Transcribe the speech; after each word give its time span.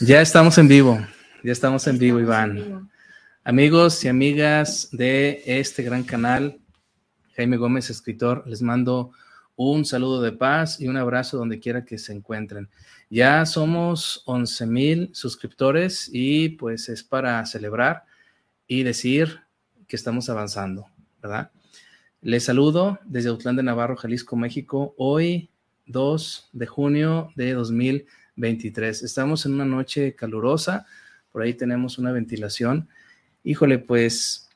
Ya 0.00 0.20
estamos 0.20 0.58
en 0.58 0.66
vivo, 0.66 0.98
ya 1.44 1.52
estamos 1.52 1.86
en 1.86 1.98
vivo, 1.98 2.18
Iván. 2.18 2.90
Amigos 3.44 4.04
y 4.04 4.08
amigas 4.08 4.88
de 4.90 5.44
este 5.46 5.84
gran 5.84 6.02
canal, 6.02 6.58
Jaime 7.36 7.56
Gómez, 7.56 7.90
escritor, 7.90 8.42
les 8.44 8.60
mando 8.60 9.12
un 9.54 9.84
saludo 9.84 10.20
de 10.20 10.32
paz 10.32 10.80
y 10.80 10.88
un 10.88 10.96
abrazo 10.96 11.38
donde 11.38 11.60
quiera 11.60 11.84
que 11.84 11.98
se 11.98 12.12
encuentren. 12.12 12.68
Ya 13.08 13.46
somos 13.46 14.24
11 14.26 14.66
mil 14.66 15.10
suscriptores 15.14 16.10
y 16.12 16.48
pues 16.50 16.88
es 16.88 17.04
para 17.04 17.46
celebrar 17.46 18.02
y 18.66 18.82
decir 18.82 19.42
que 19.86 19.94
estamos 19.94 20.28
avanzando, 20.28 20.88
¿verdad? 21.22 21.52
Les 22.20 22.42
saludo 22.42 22.98
desde 23.04 23.28
Autlán 23.28 23.54
de 23.54 23.62
Navarro, 23.62 23.96
Jalisco, 23.96 24.34
México, 24.34 24.92
hoy 24.98 25.50
2 25.86 26.50
de 26.52 26.66
junio 26.66 27.30
de 27.36 27.52
2020 27.52 28.23
23. 28.36 29.02
Estamos 29.02 29.46
en 29.46 29.54
una 29.54 29.64
noche 29.64 30.14
calurosa, 30.14 30.86
por 31.32 31.42
ahí 31.42 31.54
tenemos 31.54 31.98
una 31.98 32.12
ventilación. 32.12 32.88
Híjole, 33.42 33.78
pues 33.78 34.48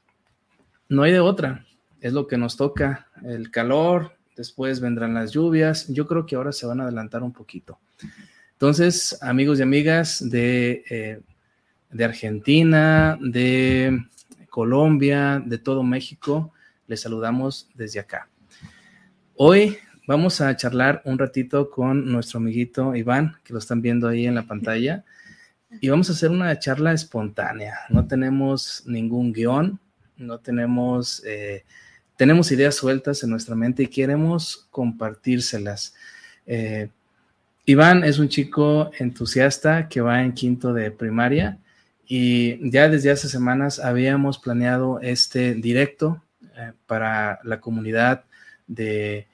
no 0.88 1.02
hay 1.02 1.12
de 1.12 1.20
otra, 1.20 1.66
es 2.00 2.12
lo 2.12 2.26
que 2.26 2.38
nos 2.38 2.56
toca, 2.56 3.08
el 3.24 3.50
calor, 3.50 4.16
después 4.36 4.80
vendrán 4.80 5.14
las 5.14 5.32
lluvias, 5.32 5.88
yo 5.88 6.06
creo 6.06 6.24
que 6.24 6.36
ahora 6.36 6.52
se 6.52 6.66
van 6.66 6.80
a 6.80 6.84
adelantar 6.84 7.22
un 7.22 7.32
poquito. 7.32 7.78
Entonces, 8.52 9.18
amigos 9.22 9.58
y 9.58 9.62
amigas 9.62 10.28
de, 10.28 10.84
eh, 10.88 11.20
de 11.90 12.04
Argentina, 12.04 13.18
de 13.20 14.06
Colombia, 14.48 15.42
de 15.44 15.58
todo 15.58 15.82
México, 15.82 16.52
les 16.86 17.00
saludamos 17.00 17.68
desde 17.74 18.00
acá. 18.00 18.28
Hoy 19.34 19.78
Vamos 20.08 20.40
a 20.40 20.56
charlar 20.56 21.02
un 21.04 21.18
ratito 21.18 21.68
con 21.68 22.10
nuestro 22.10 22.38
amiguito 22.38 22.96
Iván, 22.96 23.36
que 23.44 23.52
lo 23.52 23.58
están 23.58 23.82
viendo 23.82 24.08
ahí 24.08 24.24
en 24.24 24.36
la 24.36 24.46
pantalla, 24.46 25.04
y 25.82 25.90
vamos 25.90 26.08
a 26.08 26.14
hacer 26.14 26.30
una 26.30 26.58
charla 26.58 26.94
espontánea. 26.94 27.80
No 27.90 28.06
tenemos 28.06 28.84
ningún 28.86 29.34
guion, 29.34 29.78
no 30.16 30.38
tenemos, 30.38 31.22
eh, 31.26 31.66
tenemos 32.16 32.50
ideas 32.50 32.74
sueltas 32.74 33.22
en 33.22 33.28
nuestra 33.28 33.54
mente 33.54 33.82
y 33.82 33.88
queremos 33.88 34.66
compartírselas. 34.70 35.94
Eh, 36.46 36.88
Iván 37.66 38.02
es 38.02 38.18
un 38.18 38.30
chico 38.30 38.90
entusiasta 38.98 39.90
que 39.90 40.00
va 40.00 40.22
en 40.22 40.32
quinto 40.32 40.72
de 40.72 40.90
primaria 40.90 41.58
y 42.06 42.70
ya 42.70 42.88
desde 42.88 43.10
hace 43.10 43.28
semanas 43.28 43.78
habíamos 43.78 44.38
planeado 44.38 45.00
este 45.00 45.52
directo 45.52 46.22
eh, 46.56 46.72
para 46.86 47.40
la 47.44 47.60
comunidad 47.60 48.24
de 48.66 49.26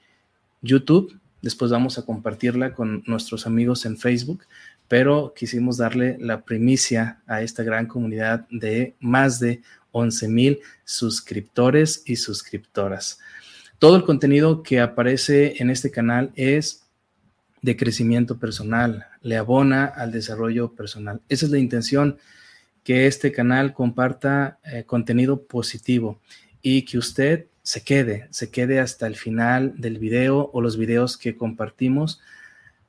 YouTube. 0.65 1.19
Después 1.41 1.71
vamos 1.71 1.97
a 1.97 2.05
compartirla 2.05 2.73
con 2.73 3.03
nuestros 3.05 3.45
amigos 3.45 3.85
en 3.85 3.97
Facebook, 3.97 4.45
pero 4.87 5.33
quisimos 5.35 5.77
darle 5.77 6.17
la 6.19 6.41
primicia 6.43 7.21
a 7.27 7.41
esta 7.41 7.63
gran 7.63 7.87
comunidad 7.87 8.47
de 8.49 8.95
más 8.99 9.39
de 9.39 9.61
11 9.91 10.27
mil 10.27 10.59
suscriptores 10.83 12.03
y 12.05 12.17
suscriptoras. 12.17 13.19
Todo 13.79 13.95
el 13.95 14.03
contenido 14.03 14.63
que 14.63 14.79
aparece 14.79 15.61
en 15.61 15.69
este 15.69 15.91
canal 15.91 16.31
es 16.35 16.85
de 17.61 17.77
crecimiento 17.77 18.37
personal, 18.37 19.07
le 19.21 19.37
abona 19.37 19.85
al 19.85 20.11
desarrollo 20.11 20.73
personal. 20.73 21.21
Esa 21.29 21.45
es 21.45 21.51
la 21.51 21.57
intención, 21.57 22.17
que 22.83 23.07
este 23.07 23.31
canal 23.31 23.73
comparta 23.73 24.59
eh, 24.63 24.83
contenido 24.83 25.41
positivo 25.41 26.21
y 26.61 26.83
que 26.83 26.99
usted 26.99 27.47
se 27.65 27.81
quede, 27.81 28.27
se 28.29 28.51
quede 28.51 28.79
hasta 28.79 29.07
el 29.07 29.15
final 29.15 29.73
del 29.75 29.97
video 29.97 30.51
o 30.53 30.61
los 30.61 30.77
videos 30.77 31.17
que 31.17 31.35
compartimos, 31.35 32.21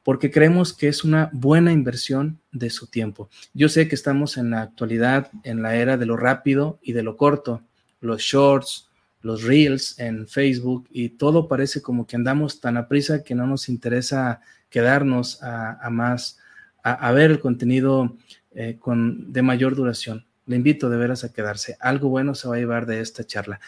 porque 0.03 0.31
creemos 0.31 0.75
que 0.75 0.89
es 0.89 1.03
una 1.03 1.31
buena 1.33 1.73
inversión 1.73 2.39
de 2.53 2.69
su 2.69 2.87
tiempo. 2.87 3.31
Yo 3.55 3.71
sé 3.71 3.89
que 3.89 3.95
estamos 3.95 4.37
en 4.37 4.51
la 4.51 4.61
actualidad, 4.61 5.31
en 5.45 5.63
la 5.63 5.77
era 5.77 5.97
de 5.97 6.05
lo 6.05 6.19
rápido 6.19 6.79
y 6.83 6.93
de 6.93 7.03
lo 7.03 7.17
corto, 7.17 7.63
los 8.01 8.21
shorts, 8.21 8.91
los 9.23 9.45
reels 9.45 9.99
en 9.99 10.29
Facebook 10.29 10.87
y 10.91 11.09
todo 11.09 11.49
parece 11.49 11.81
como 11.81 12.07
que 12.07 12.17
andamos 12.17 12.61
tan 12.61 12.77
a 12.77 12.87
prisa 12.87 13.25
que 13.25 13.35
no 13.35 13.47
nos 13.47 13.71
interesa 13.71 14.43
quedarnos 14.69 15.43
a, 15.43 15.89
más, 15.91 16.39
a, 16.83 17.11
ver 17.13 17.31
el 17.31 17.41
contenido 17.41 18.15
eh, 18.55 18.77
con, 18.79 19.33
de 19.33 19.41
mayor 19.41 19.75
duración. 19.75 20.27
Le 20.45 20.57
invito 20.57 20.91
de 20.91 20.99
veras 20.99 21.25
a 21.25 21.33
quedarse. 21.33 21.79
Algo 21.81 22.11
bueno 22.11 22.35
se 22.35 22.47
va 22.47 22.57
a 22.57 22.59
llevar 22.59 22.85
de 22.85 23.01
esta 23.01 23.25
charla. 23.25 23.59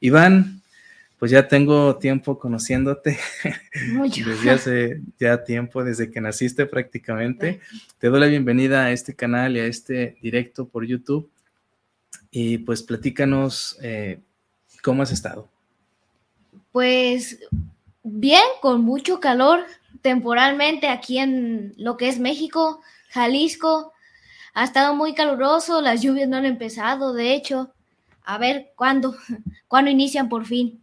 Iván, 0.00 0.62
pues 1.18 1.30
ya 1.30 1.48
tengo 1.48 1.96
tiempo 1.96 2.38
conociéndote, 2.38 3.18
desde 4.24 4.50
hace 4.50 5.00
ya 5.18 5.44
tiempo, 5.44 5.82
desde 5.82 6.10
que 6.10 6.20
naciste 6.20 6.66
prácticamente. 6.66 7.60
Te 7.98 8.08
doy 8.08 8.20
la 8.20 8.26
bienvenida 8.26 8.84
a 8.84 8.92
este 8.92 9.14
canal 9.14 9.56
y 9.56 9.60
a 9.60 9.66
este 9.66 10.16
directo 10.20 10.68
por 10.68 10.86
YouTube. 10.86 11.30
Y 12.30 12.58
pues 12.58 12.82
platícanos 12.82 13.78
eh, 13.82 14.20
cómo 14.82 15.02
has 15.02 15.12
estado. 15.12 15.48
Pues 16.70 17.38
bien, 18.02 18.42
con 18.60 18.82
mucho 18.82 19.18
calor 19.20 19.60
temporalmente 20.02 20.88
aquí 20.88 21.18
en 21.18 21.72
lo 21.78 21.96
que 21.96 22.08
es 22.08 22.18
México, 22.18 22.82
Jalisco. 23.08 23.92
Ha 24.52 24.64
estado 24.64 24.94
muy 24.94 25.14
caluroso, 25.14 25.80
las 25.80 26.02
lluvias 26.02 26.28
no 26.28 26.36
han 26.36 26.44
empezado, 26.44 27.14
de 27.14 27.34
hecho 27.34 27.72
a 28.26 28.38
ver 28.38 28.72
cuándo, 28.76 29.16
cuándo 29.68 29.90
inician 29.90 30.28
por 30.28 30.44
fin. 30.44 30.82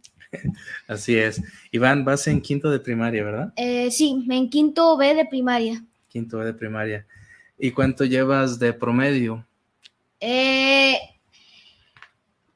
Así 0.88 1.16
es. 1.16 1.40
Iván, 1.70 2.04
vas 2.04 2.26
en 2.26 2.40
quinto 2.40 2.70
de 2.70 2.80
primaria, 2.80 3.22
¿verdad? 3.22 3.52
Eh, 3.54 3.90
sí, 3.92 4.26
en 4.28 4.50
quinto 4.50 4.96
B 4.96 5.14
de 5.14 5.26
primaria. 5.26 5.84
Quinto 6.08 6.38
B 6.38 6.46
de 6.46 6.54
primaria. 6.54 7.06
¿Y 7.56 7.70
cuánto 7.70 8.04
llevas 8.04 8.58
de 8.58 8.72
promedio? 8.72 9.46
Eh, 10.18 10.98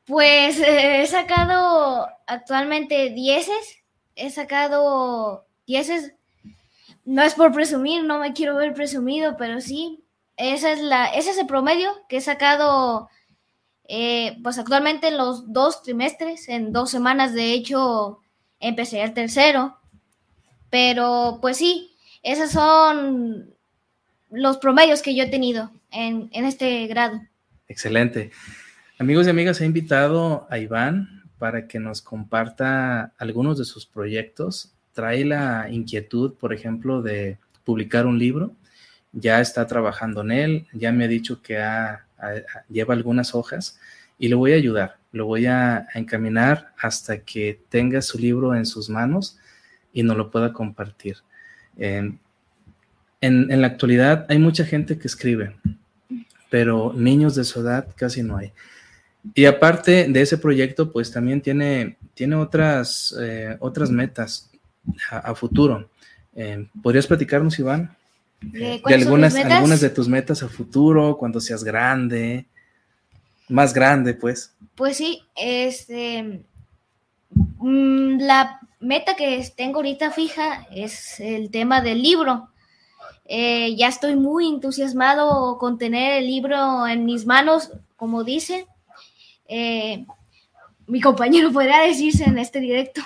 pues 0.06 0.58
eh, 0.58 1.02
he 1.02 1.06
sacado 1.06 2.08
actualmente 2.26 3.10
dieces. 3.10 3.78
He 4.16 4.30
sacado 4.30 5.46
dieces. 5.66 6.14
No 7.04 7.22
es 7.22 7.34
por 7.34 7.52
presumir, 7.52 8.04
no 8.04 8.18
me 8.18 8.32
quiero 8.32 8.56
ver 8.56 8.74
presumido, 8.74 9.36
pero 9.36 9.60
sí. 9.60 10.02
Esa 10.36 10.72
es 10.72 10.80
la, 10.80 11.06
ese 11.06 11.30
es 11.30 11.38
el 11.38 11.46
promedio 11.46 11.90
que 12.08 12.18
he 12.18 12.20
sacado 12.20 13.08
eh, 13.90 14.36
pues 14.42 14.58
actualmente 14.58 15.08
en 15.08 15.16
los 15.16 15.50
dos 15.50 15.82
trimestres, 15.82 16.50
en 16.50 16.72
dos 16.72 16.90
semanas 16.90 17.32
de 17.32 17.54
hecho 17.54 18.20
empecé 18.60 19.02
el 19.02 19.14
tercero, 19.14 19.78
pero 20.68 21.38
pues 21.40 21.56
sí, 21.56 21.96
esos 22.22 22.50
son 22.50 23.54
los 24.30 24.58
promedios 24.58 25.00
que 25.00 25.14
yo 25.14 25.24
he 25.24 25.30
tenido 25.30 25.70
en, 25.90 26.28
este 26.32 26.86
grado. 26.86 27.22
Excelente. 27.66 28.30
Amigos 28.98 29.26
y 29.26 29.30
amigas, 29.30 29.60
he 29.62 29.64
invitado 29.64 30.46
a 30.50 30.58
Iván 30.58 31.22
para 31.38 31.66
que 31.66 31.78
nos 31.78 32.02
comparta 32.02 33.14
algunos 33.16 33.56
de 33.56 33.64
sus 33.64 33.86
proyectos. 33.86 34.74
Trae 34.92 35.24
la 35.24 35.68
inquietud, 35.70 36.34
por 36.34 36.52
ejemplo, 36.52 37.00
de 37.00 37.38
publicar 37.64 38.06
un 38.06 38.18
libro. 38.18 38.52
Ya 39.12 39.40
está 39.40 39.66
trabajando 39.66 40.20
en 40.20 40.30
él, 40.32 40.66
ya 40.74 40.92
me 40.92 41.04
ha 41.04 41.08
dicho 41.08 41.40
que 41.40 41.58
ha 41.58 42.07
lleva 42.68 42.94
algunas 42.94 43.34
hojas 43.34 43.78
y 44.18 44.28
lo 44.28 44.38
voy 44.38 44.52
a 44.52 44.56
ayudar, 44.56 44.98
lo 45.12 45.26
voy 45.26 45.46
a, 45.46 45.86
encaminar 45.94 46.72
hasta 46.80 47.18
que 47.18 47.60
tenga 47.68 48.02
su 48.02 48.18
libro 48.18 48.54
en 48.54 48.66
sus 48.66 48.88
manos 48.88 49.38
y 49.92 50.02
nos 50.02 50.16
lo 50.16 50.30
pueda 50.30 50.52
compartir. 50.52 51.18
en, 51.76 52.20
en, 53.20 53.60
la 53.60 53.66
actualidad 53.66 54.26
hay 54.28 54.38
mucha 54.38 54.64
gente 54.64 54.98
que 54.98 55.08
escribe, 55.08 55.56
pero 56.50 56.92
niños 56.94 57.34
de 57.34 57.44
su 57.44 57.60
edad 57.60 57.88
casi 57.96 58.22
no 58.22 58.36
hay. 58.36 58.52
Y 59.34 59.44
aparte 59.44 60.06
de 60.08 60.20
ese 60.20 60.38
proyecto, 60.38 60.92
pues 60.92 61.10
también 61.10 61.40
tiene, 61.40 61.98
tiene 62.14 62.36
otras, 62.36 63.14
eh, 63.20 63.56
otras 63.60 63.90
metas 63.90 64.50
a, 65.10 65.34
futuro. 65.34 65.90
Eh, 66.34 66.68
¿Podrías 66.82 67.06
platicarnos, 67.06 67.58
Iván? 67.58 67.96
De 68.40 68.80
algunas, 68.86 69.34
algunas 69.34 69.80
de 69.80 69.90
tus 69.90 70.08
metas 70.08 70.42
a 70.42 70.48
futuro, 70.48 71.16
cuando 71.18 71.40
seas 71.40 71.64
grande, 71.64 72.46
más 73.48 73.72
grande, 73.72 74.14
pues. 74.14 74.54
Pues 74.74 74.96
sí, 74.96 75.22
este, 75.34 76.42
mm, 77.58 78.20
la 78.20 78.60
meta 78.80 79.16
que 79.16 79.46
tengo 79.56 79.76
ahorita 79.76 80.10
fija 80.10 80.66
es 80.70 81.18
el 81.20 81.50
tema 81.50 81.80
del 81.80 82.02
libro. 82.02 82.48
Eh, 83.24 83.76
ya 83.76 83.88
estoy 83.88 84.16
muy 84.16 84.48
entusiasmado 84.48 85.58
con 85.58 85.76
tener 85.76 86.18
el 86.22 86.26
libro 86.26 86.86
en 86.86 87.04
mis 87.04 87.26
manos, 87.26 87.70
como 87.96 88.24
dice. 88.24 88.66
Eh, 89.46 90.06
mi 90.86 91.00
compañero 91.00 91.52
podría 91.52 91.80
decirse 91.80 92.24
en 92.24 92.38
este 92.38 92.60
directo. 92.60 93.02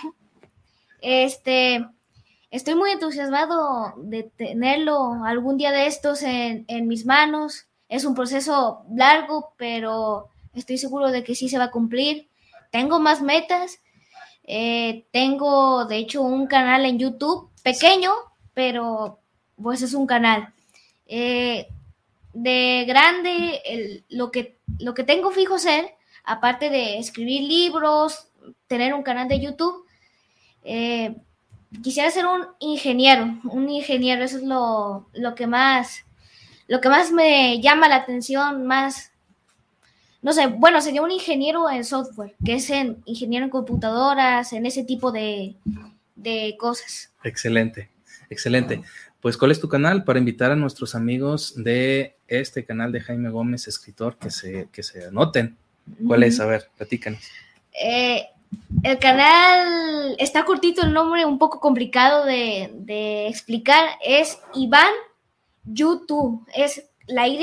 Este, 1.00 1.84
estoy 2.52 2.74
muy 2.74 2.90
entusiasmado 2.90 3.94
de 3.96 4.24
tenerlo 4.24 5.24
algún 5.24 5.56
día 5.56 5.72
de 5.72 5.86
estos 5.86 6.22
en, 6.22 6.86
mis 6.86 7.06
manos. 7.06 7.66
Es 7.88 8.04
un 8.04 8.14
proceso 8.14 8.84
largo, 8.94 9.54
pero 9.56 10.28
estoy 10.54 10.78
seguro 10.78 11.10
de 11.10 11.24
que 11.24 11.34
sí 11.34 11.48
se 11.48 11.58
va 11.58 11.64
a 11.64 11.70
cumplir. 11.70 12.28
Tengo 12.70 13.00
más 13.00 13.22
metas. 13.22 13.80
Eh, 14.44 15.06
tengo, 15.12 15.86
de 15.86 15.96
hecho, 15.96 16.20
un 16.22 16.46
canal 16.46 16.84
en 16.84 16.98
YouTube 16.98 17.48
pequeño, 17.62 18.12
pero 18.52 19.18
pues 19.60 19.80
es 19.80 19.94
un 19.94 20.06
canal. 20.06 20.52
Eh, 21.06 21.68
de 22.34 22.84
grande, 22.86 24.04
lo, 24.10 24.30
que, 24.30 24.58
lo 24.78 24.92
que 24.92 25.04
tengo 25.04 25.30
fijo 25.30 25.58
ser, 25.58 25.94
aparte 26.24 26.68
de 26.68 26.98
escribir 26.98 27.42
libros, 27.42 28.28
tener 28.66 28.92
un 28.92 29.02
canal 29.02 29.28
de 29.28 29.40
YouTube, 29.40 29.86
eh, 30.64 31.16
quisiera 31.82 32.10
ser 32.10 32.26
un 32.26 32.46
ingeniero, 32.58 33.38
un 33.44 33.68
ingeniero, 33.68 34.24
eso 34.24 34.38
es 34.38 34.42
lo, 34.42 35.06
lo, 35.12 35.34
que 35.34 35.46
más, 35.46 36.04
lo 36.68 36.80
que 36.80 36.88
más 36.88 37.12
me 37.12 37.60
llama 37.60 37.88
la 37.88 37.96
atención, 37.96 38.66
más 38.66 39.12
no 40.22 40.32
sé, 40.32 40.46
bueno, 40.46 40.80
sería 40.80 41.02
un 41.02 41.10
ingeniero 41.10 41.68
en 41.68 41.84
software, 41.84 42.34
que 42.44 42.54
es 42.54 42.70
en 42.70 43.02
ingeniero 43.06 43.44
en 43.44 43.50
computadoras, 43.50 44.52
en 44.52 44.64
ese 44.66 44.84
tipo 44.84 45.10
de, 45.10 45.56
cosas. 46.58 47.10
Excelente, 47.24 47.90
excelente. 48.30 48.82
Pues, 49.20 49.36
¿cuál 49.36 49.50
es 49.50 49.60
tu 49.60 49.68
canal? 49.68 50.04
Para 50.04 50.20
invitar 50.20 50.52
a 50.52 50.56
nuestros 50.56 50.94
amigos 50.94 51.54
de 51.56 52.16
este 52.28 52.64
canal 52.64 52.92
de 52.92 53.00
Jaime 53.00 53.30
Gómez, 53.30 53.66
escritor, 53.66 54.16
que 54.16 54.30
se, 54.30 54.68
que 54.70 54.84
se 54.84 55.06
anoten. 55.06 55.56
¿Cuál 56.06 56.22
es? 56.22 56.38
A 56.38 56.46
ver, 56.46 56.70
platícanos. 56.76 57.20
Eh, 57.72 58.24
el 58.82 58.98
canal 58.98 60.16
está 60.18 60.44
cortito 60.44 60.82
el 60.82 60.92
nombre, 60.92 61.24
un 61.24 61.38
poco 61.38 61.60
complicado 61.60 62.24
de, 62.24 63.26
explicar. 63.28 63.86
Es 64.04 64.40
Iván 64.54 64.92
YouTube. 65.64 66.46
Es 66.54 66.90
la 67.06 67.28
Y 67.28 67.38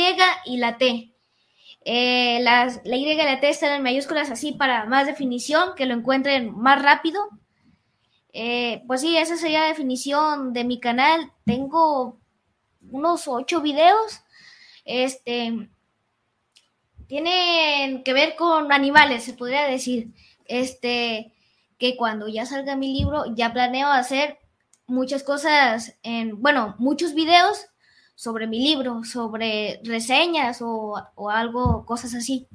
y 0.45 0.57
la 0.57 0.77
T. 0.77 1.13
Eh, 1.86 2.39
la 2.41 2.68
Y 2.83 3.09
y 3.09 3.15
la 3.15 3.39
T 3.39 3.50
están 3.50 3.74
en 3.74 3.83
mayúsculas 3.83 4.30
así 4.30 4.51
para 4.51 4.86
más 4.86 5.07
definición, 5.07 5.75
que 5.75 5.86
lo 5.86 5.94
encuentren 5.94 6.53
más 6.57 6.81
rápido. 6.81 7.21
Eh, 8.33 8.83
pues 8.88 9.01
sí, 9.01 9.18
esa 9.18 9.38
sería 9.38 9.62
la 9.62 9.68
definición 9.68 10.53
de 10.53 10.63
mi 10.65 10.80
canal. 10.80 11.31
Tengo 11.45 12.19
unos 12.91 13.27
ocho 13.27 13.62
videos. 13.62 14.21
Este 14.83 15.69
tienen 17.07 18.03
que 18.03 18.13
ver 18.13 18.36
con 18.36 18.71
animales, 18.71 19.24
se 19.24 19.33
podría 19.33 19.63
decir. 19.63 20.09
Este 20.50 21.31
que 21.78 21.96
cuando 21.96 22.28
ya 22.28 22.46
salga 22.46 22.75
mi 22.75 22.94
libro, 22.94 23.24
ya 23.36 23.54
planeo 23.54 23.88
hacer 23.88 24.38
muchas 24.86 25.24
cosas 25.24 25.96
en, 26.04 26.42
bueno, 26.42 26.75
muchos 26.78 27.16
videos 27.16 27.66
sobre 28.16 28.48
mi 28.48 28.60
libro, 28.60 29.04
sobre 29.06 29.80
reseñas 29.86 30.60
o, 30.62 31.01
algo, 31.31 31.86
cosas 31.86 32.13
así, 32.13 32.48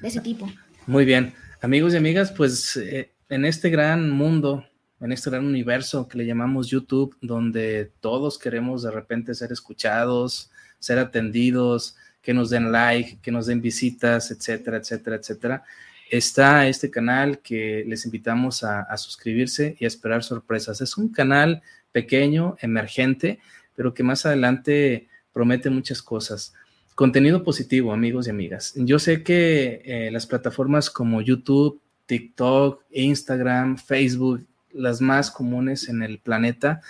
de 0.00 0.08
ese 0.08 0.20
tipo. 0.20 0.48
Muy 0.86 1.04
bien, 1.04 1.34
amigos 1.60 1.92
y 1.92 1.96
amigas, 1.96 2.30
pues 2.30 2.76
eh, 2.76 3.10
en 3.28 3.44
este 3.44 3.68
gran 3.68 4.10
mundo, 4.10 4.64
en 5.00 5.10
este 5.10 5.30
gran 5.30 5.44
universo 5.44 6.06
que 6.06 6.18
le 6.18 6.26
llamamos 6.26 6.68
YouTube, 6.68 7.16
donde 7.20 7.90
todos 8.00 8.38
queremos 8.38 8.84
de 8.84 8.92
repente 8.92 9.34
ser 9.34 9.50
escuchados, 9.50 10.52
ser 10.78 11.00
atendidos, 11.00 11.96
que 12.22 12.32
nos 12.32 12.50
den 12.50 12.70
like, 12.70 13.18
que 13.20 13.32
nos 13.32 13.46
den 13.46 13.60
visitas, 13.60 14.30
etcétera, 14.30 14.76
etcétera, 14.76 15.16
etcétera. 15.16 15.64
Está 16.12 16.68
este 16.68 16.90
canal 16.90 17.38
que 17.38 17.86
les 17.88 18.04
invitamos 18.04 18.64
a, 18.64 18.94
suscribirse 18.98 19.76
y 19.80 19.86
a 19.86 19.88
esperar 19.88 20.22
sorpresas. 20.22 20.82
Es 20.82 20.98
un 20.98 21.08
canal 21.08 21.62
pequeño, 21.90 22.56
emergente, 22.60 23.38
pero 23.74 23.94
que 23.94 24.02
más 24.02 24.26
adelante 24.26 25.08
promete 25.32 25.70
muchas 25.70 26.02
cosas. 26.02 26.52
Contenido 26.94 27.42
positivo, 27.42 27.94
amigos 27.94 28.26
y 28.26 28.30
amigas. 28.30 28.74
Yo 28.76 28.98
sé 28.98 29.22
que 29.22 29.80
eh, 29.86 30.10
las 30.12 30.26
plataformas 30.26 30.90
como 30.90 31.22
YouTube, 31.22 31.80
TikTok, 32.04 32.84
Instagram, 32.90 33.78
Facebook, 33.78 34.44
las 34.70 35.00
más 35.00 35.30
comunes 35.30 35.88
en 35.88 36.02
el 36.02 36.18
planeta, 36.18 36.82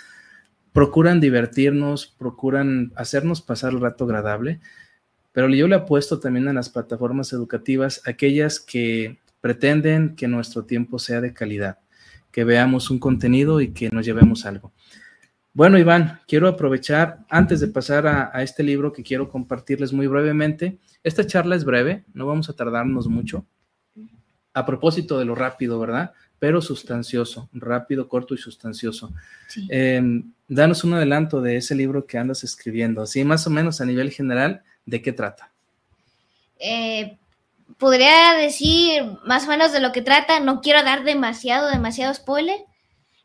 procuran 0.73 1.21
divertirnos, 1.21 2.07
procuran 2.07 2.91
hacernos 2.97 3.41
pasar 3.41 3.71
el 3.71 3.79
rato 3.79 4.03
agradable, 4.03 4.59
pero 5.33 5.49
yo 5.49 5.67
le 5.67 5.75
apuesto 5.75 6.19
también 6.19 6.47
a 6.47 6.53
las 6.53 6.69
plataformas 6.69 7.33
educativas, 7.33 8.01
aquellas 8.05 8.59
que 8.59 9.19
pretenden 9.41 10.15
que 10.15 10.27
nuestro 10.29 10.63
tiempo 10.63 10.99
sea 10.99 11.19
de 11.19 11.33
calidad, 11.33 11.79
que 12.31 12.45
veamos 12.45 12.89
un 12.89 12.99
contenido 12.99 13.59
y 13.59 13.73
que 13.73 13.89
nos 13.89 14.05
llevemos 14.05 14.45
algo. 14.45 14.71
Bueno, 15.55 15.77
Iván, 15.77 16.19
quiero 16.27 16.47
aprovechar, 16.47 17.19
antes 17.29 17.59
de 17.59 17.67
pasar 17.67 18.07
a, 18.07 18.41
este 18.41 18.63
libro 18.63 18.93
que 18.93 19.03
quiero 19.03 19.29
compartirles 19.29 19.91
muy 19.91 20.07
brevemente, 20.07 20.79
esta 21.03 21.27
charla 21.27 21.55
es 21.55 21.65
breve, 21.65 22.05
no 22.13 22.25
vamos 22.25 22.49
a 22.49 22.53
tardarnos 22.53 23.07
mucho. 23.07 23.45
A 24.53 24.65
propósito 24.65 25.19
de 25.19 25.25
lo 25.25 25.35
rápido, 25.35 25.79
¿verdad? 25.79 26.13
Pero 26.39 26.61
sustancioso, 26.61 27.49
rápido, 27.53 28.07
corto 28.07 28.33
y 28.33 28.37
sustancioso. 28.37 29.13
Em, 29.69 30.31
danos 30.47 30.83
un 30.83 30.93
adelanto 30.93 31.41
de 31.41 31.57
ese 31.57 31.75
libro 31.75 32.05
que 32.05 32.17
andas 32.17 32.43
escribiendo, 32.43 33.01
así 33.01 33.23
más 33.23 33.45
o 33.45 33.49
menos 33.49 33.79
a 33.79 33.85
nivel 33.85 34.09
general, 34.11 34.63
¿de 34.85 35.01
qué 35.01 35.13
trata? 35.13 35.51
Eh, 36.59 37.17
podría 37.77 38.33
decir 38.33 39.03
más 39.25 39.45
o 39.45 39.49
menos 39.49 39.71
de 39.71 39.79
lo 39.79 39.91
que 39.91 40.01
trata, 40.01 40.39
no 40.39 40.61
quiero 40.61 40.83
dar 40.83 41.03
demasiado, 41.03 41.69
demasiado 41.69 42.13
spoiler. 42.13 42.65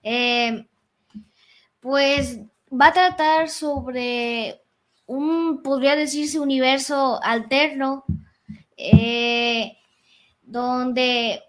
Eh, 0.02 0.66
pues 1.80 2.40
va 2.70 2.88
a 2.88 2.92
tratar 2.92 3.48
sobre 3.48 4.60
un, 5.06 5.62
podría 5.62 5.96
decirse, 5.96 6.38
universo 6.38 7.20
alterno, 7.22 8.04
eh, 8.76 9.76
donde, 10.42 11.42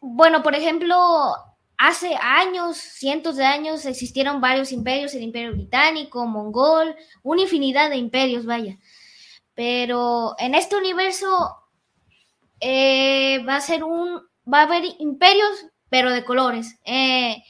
bueno, 0.00 0.42
por 0.42 0.54
ejemplo, 0.54 1.34
hace 1.76 2.16
años, 2.20 2.76
cientos 2.76 3.36
de 3.36 3.44
años, 3.44 3.84
existieron 3.84 4.40
varios 4.40 4.72
imperios, 4.72 5.14
el 5.14 5.22
imperio 5.22 5.52
británico, 5.52 6.26
mongol, 6.26 6.96
una 7.22 7.42
infinidad 7.42 7.90
de 7.90 7.96
imperios, 7.96 8.46
vaya. 8.46 8.78
Pero 9.56 10.36
en 10.38 10.54
este 10.54 10.76
universo 10.76 11.56
eh, 12.60 13.42
va 13.44 13.56
a 13.56 13.60
ser 13.60 13.82
un, 13.82 14.20
va 14.52 14.60
a 14.60 14.62
haber 14.64 14.84
imperios, 14.98 15.66
pero 15.88 16.10
de 16.10 16.24
colores. 16.24 16.78
Eh, 16.84 17.42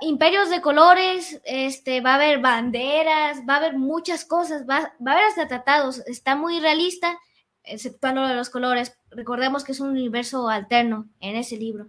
imperios 0.00 0.50
de 0.50 0.60
colores, 0.60 1.40
este, 1.44 2.00
va 2.00 2.12
a 2.12 2.14
haber 2.16 2.40
banderas, 2.40 3.42
va 3.48 3.54
a 3.54 3.56
haber 3.58 3.76
muchas 3.76 4.24
cosas, 4.24 4.64
va, 4.68 4.76
a 4.78 5.12
haber 5.12 5.24
hasta 5.24 5.48
tratados. 5.48 6.00
Está 6.06 6.34
muy 6.34 6.60
realista, 6.60 7.18
exceptuando 7.64 8.22
lo 8.22 8.28
de 8.28 8.34
los 8.34 8.50
colores. 8.50 8.96
Recordemos 9.10 9.64
que 9.64 9.72
es 9.72 9.80
un 9.80 9.90
universo 9.90 10.48
alterno 10.48 11.08
en 11.20 11.36
ese 11.36 11.56
libro. 11.56 11.88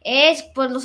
Es 0.00 0.44
pues 0.54 0.70
los, 0.70 0.84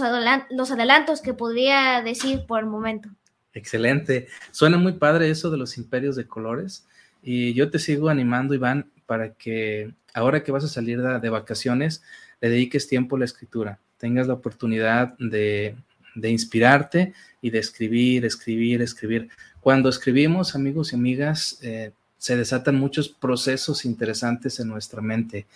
los 0.51 0.71
adelantos 0.71 1.21
que 1.21 1.33
podría 1.33 2.01
decir 2.01 2.45
por 2.47 2.59
el 2.59 2.67
momento. 2.67 3.09
Excelente. 3.53 4.27
Suena 4.51 4.77
muy 4.77 4.93
padre 4.93 5.29
eso 5.29 5.49
de 5.49 5.57
los 5.57 5.77
imperios 5.77 6.15
de 6.15 6.27
colores. 6.27 6.87
Y 7.21 7.53
yo 7.53 7.69
te 7.69 7.79
sigo 7.79 8.09
animando, 8.09 8.53
Iván, 8.53 8.89
para 9.05 9.33
que 9.33 9.91
ahora 10.13 10.43
que 10.43 10.51
vas 10.51 10.63
a 10.63 10.69
salir 10.69 11.01
de 11.01 11.29
vacaciones, 11.29 12.03
le 12.41 12.49
dediques 12.49 12.87
tiempo 12.87 13.15
a 13.15 13.19
la 13.19 13.25
escritura. 13.25 13.79
Tengas 13.97 14.27
la 14.27 14.33
oportunidad 14.35 15.17
de 15.17 15.75
inspirarte 16.23 17.13
y 17.41 17.49
de 17.49 17.59
escribir, 17.59 18.25
escribir, 18.25 18.81
escribir. 18.81 19.29
Cuando 19.61 19.89
escribimos, 19.89 20.55
amigos 20.55 20.91
y 20.91 20.95
amigas, 20.95 21.59
eh, 21.61 21.91
se 22.17 22.35
desatan 22.35 22.75
muchos 22.75 23.09
procesos 23.09 23.85
interesantes 23.85 24.59
en 24.59 24.67
nuestra 24.67 25.01
mente. 25.01 25.47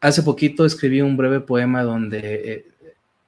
Hace 0.00 0.22
poquito 0.22 0.64
escribí 0.64 1.00
un 1.00 1.16
breve 1.16 1.40
poema 1.40 1.82
donde, 1.82 2.20
eh, 2.22 2.66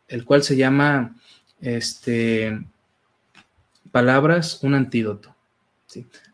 el 0.08 0.24
cual 0.24 0.42
se 0.42 0.56
llama 0.56 1.16
este, 1.60 2.58
Palabras, 3.92 4.62
un 4.62 4.74
antídoto. 4.74 5.35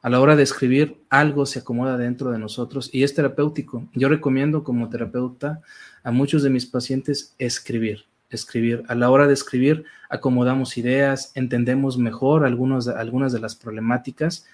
A 0.01 0.11
la 0.11 0.21
hora 0.21 0.35
de 0.35 0.43
escribir, 0.43 0.97
algo 1.11 1.47
se 1.47 1.61
acomoda 1.61 1.97
dentro 1.97 2.31
de 2.31 2.39
nosotros 2.39 2.91
y 2.93 3.03
es 3.03 3.15
terapéutico. 3.15 3.87
Yo 3.95 4.09
recomiendo 4.09 4.65
como 4.65 4.89
terapeuta 4.89 5.61
a 6.03 6.11
muchos 6.11 6.43
de 6.43 6.51
mis 6.51 6.67
pacientes 6.67 7.35
escribir 7.39 8.07
escribir. 8.35 8.83
A 8.89 8.95
la 8.95 9.11
hora 9.11 9.27
de 9.27 9.35
escribir, 9.35 9.85
acomodamos 10.09 10.77
ideas, 10.79 11.33
entendemos 11.35 11.99
mejor 11.99 12.45
algunos, 12.45 12.89
algunas 12.89 13.33
de 13.33 13.41
las 13.41 13.55
problemáticas 13.55 14.47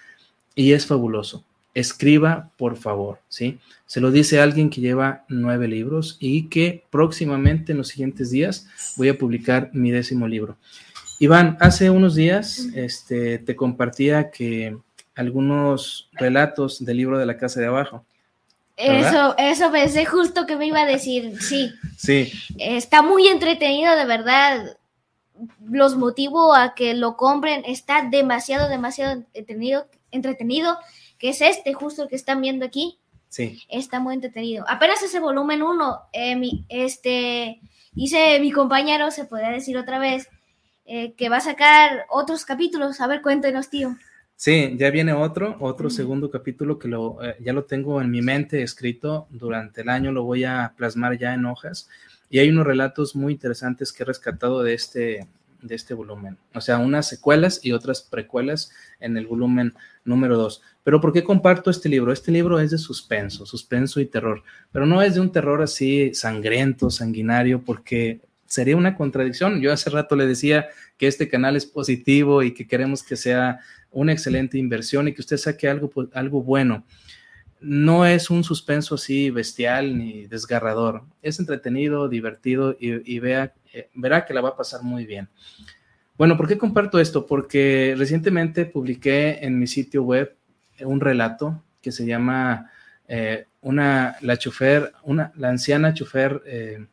y 0.55 0.73
es 0.73 0.85
fabuloso. 0.85 1.43
escriba, 1.75 2.49
por 2.57 2.77
favor, 2.77 3.19
¿sí? 3.29 3.59
Se 3.85 4.01
lo 4.01 4.11
dice 4.11 4.41
alguien 4.41 4.69
que 4.69 4.81
lleva 4.81 5.23
nueve 5.29 5.67
libros 5.67 6.17
y 6.19 6.47
que 6.47 6.83
próximamente 6.89 7.71
en 7.71 7.77
los 7.77 7.89
siguientes 7.89 8.31
días 8.31 8.67
voy 8.97 9.09
a 9.09 9.17
publicar 9.17 9.69
mi 9.71 9.91
décimo 9.91 10.27
libro. 10.27 10.57
Iván, 11.19 11.57
hace 11.61 11.89
unos 11.89 12.15
días 12.15 12.67
este, 12.73 13.37
te 13.37 13.55
compartía 13.55 14.31
que 14.31 14.77
algunos 15.19 16.09
relatos 16.13 16.83
del 16.85 16.95
libro 16.95 17.17
de 17.17 17.25
la 17.25 17.37
casa 17.37 17.59
de 17.59 17.67
abajo. 17.67 18.05
Eso, 18.77 19.35
eso 19.37 19.69
pensé 19.69 20.05
justo 20.05 20.45
que 20.45 20.55
me 20.55 20.67
iba 20.67 20.81
a 20.81 20.85
decir, 20.85 21.41
sí. 21.41 21.73
Sí. 21.97 22.31
Está 22.57 23.01
muy 23.01 23.27
entretenido, 23.27 23.93
de 23.97 24.05
verdad. 24.05 24.77
Los 25.69 25.97
motivo 25.97 26.55
a 26.55 26.73
que 26.73 26.93
lo 26.93 27.17
compren. 27.17 27.63
Está 27.65 28.07
demasiado, 28.09 28.69
demasiado 28.69 29.11
entretenido, 29.11 29.87
entretenido 30.11 30.77
que 31.17 31.29
es 31.29 31.41
este, 31.41 31.73
justo 31.73 32.03
el 32.03 32.09
que 32.09 32.15
están 32.15 32.39
viendo 32.39 32.65
aquí. 32.65 32.97
Sí. 33.27 33.61
Está 33.67 33.99
muy 33.99 34.15
entretenido. 34.15 34.63
Apenas 34.69 35.03
ese 35.03 35.19
volumen 35.19 35.61
1, 35.61 36.01
eh, 36.13 36.63
este, 36.69 37.59
hice 37.93 38.39
mi 38.39 38.53
compañero, 38.53 39.11
se 39.11 39.25
podría 39.25 39.49
decir 39.49 39.77
otra 39.77 39.99
vez, 39.99 40.29
eh, 40.85 41.11
que 41.15 41.27
va 41.27 41.37
a 41.37 41.41
sacar 41.41 42.05
otros 42.09 42.45
capítulos. 42.45 43.01
A 43.01 43.07
ver, 43.07 43.21
cuéntenos, 43.21 43.69
tío. 43.69 43.97
Sí, 44.41 44.75
ya 44.77 44.89
viene 44.89 45.11
otro, 45.11 45.57
otro 45.59 45.89
segundo 45.89 46.31
capítulo 46.31 46.79
que 46.79 46.87
lo, 46.87 47.21
eh, 47.21 47.35
ya 47.41 47.51
lo 47.51 47.65
tengo 47.65 48.01
en 48.01 48.09
mi 48.09 48.21
mente 48.21 48.63
escrito 48.63 49.27
durante 49.31 49.81
el 49.81 49.89
año, 49.89 50.13
lo 50.13 50.23
voy 50.23 50.45
a 50.45 50.75
plasmar 50.77 51.17
ya 51.17 51.33
en 51.33 51.43
hojas. 51.45 51.89
Y 52.29 52.39
hay 52.39 52.47
unos 52.47 52.65
relatos 52.65 53.17
muy 53.17 53.33
interesantes 53.33 53.91
que 53.91 54.03
he 54.03 54.05
rescatado 54.05 54.63
de 54.63 54.73
este, 54.73 55.27
de 55.61 55.75
este 55.75 55.93
volumen. 55.93 56.37
O 56.53 56.61
sea, 56.61 56.77
unas 56.77 57.09
secuelas 57.09 57.59
y 57.65 57.73
otras 57.73 58.01
precuelas 58.01 58.71
en 59.01 59.17
el 59.17 59.27
volumen 59.27 59.73
número 60.05 60.37
2. 60.37 60.61
Pero 60.85 61.01
¿por 61.01 61.11
qué 61.11 61.21
comparto 61.21 61.69
este 61.69 61.89
libro? 61.89 62.13
Este 62.13 62.31
libro 62.31 62.61
es 62.61 62.71
de 62.71 62.77
suspenso, 62.77 63.45
suspenso 63.45 63.99
y 63.99 64.05
terror, 64.05 64.41
pero 64.71 64.85
no 64.85 65.01
es 65.01 65.15
de 65.15 65.19
un 65.19 65.33
terror 65.33 65.61
así 65.61 66.13
sangriento, 66.13 66.89
sanguinario, 66.89 67.61
porque 67.65 68.21
sería 68.45 68.77
una 68.77 68.95
contradicción. 68.95 69.59
Yo 69.59 69.73
hace 69.73 69.89
rato 69.89 70.15
le 70.15 70.25
decía 70.25 70.69
que 70.97 71.07
este 71.07 71.27
canal 71.29 71.55
es 71.57 71.65
positivo 71.65 72.41
y 72.41 72.53
que 72.53 72.67
queremos 72.67 73.03
que 73.03 73.15
sea 73.15 73.59
una 73.91 74.11
excelente 74.11 74.57
inversión 74.57 75.07
y 75.07 75.13
que 75.13 75.21
usted 75.21 75.37
saque 75.37 75.67
algo, 75.67 75.91
algo 76.13 76.43
bueno. 76.43 76.85
No 77.61 78.05
es 78.05 78.29
un 78.29 78.43
suspenso 78.43 78.95
así 78.95 79.29
bestial 79.29 79.97
ni 79.97 80.27
desgarrador. 80.27 81.03
Es 81.21 81.39
entretenido, 81.39 82.07
divertido 82.07 82.75
y, 82.79 83.19
vea, 83.19 83.53
eh, 83.73 83.89
verá 83.95 84.25
que 84.25 84.33
la 84.33 84.41
va 84.41 84.49
a 84.49 84.57
pasar 84.57 84.81
muy 84.83 85.05
bien. 85.05 85.27
Bueno, 86.17 86.37
¿por 86.37 86.47
qué 86.47 86.57
comparto 86.57 86.99
esto? 86.99 87.25
Porque 87.25 87.95
recientemente 87.97 88.65
publiqué 88.65 89.39
en 89.41 89.57
mi 89.57 89.67
sitio 89.67 90.03
web 90.03 90.35
un 90.81 90.99
relato 90.99 91.63
que 91.81 91.91
se 91.91 92.05
llama 92.05 92.71
eh, 93.07 93.45
una, 93.61 94.15
la 94.21 94.37
chofer, 94.37 94.93
una, 95.03 95.31
la 95.35 95.49
anciana 95.49 95.93
chofer, 95.93 96.41
eh, 96.45 96.85